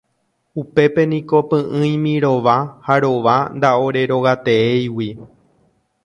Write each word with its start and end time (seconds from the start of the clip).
Upépe 0.61 1.01
niko 1.11 1.37
py'ỹimi 1.49 2.13
rova 2.23 2.55
ha 2.85 2.93
rova 3.03 3.35
ndaorerogateéigui. 3.57 5.09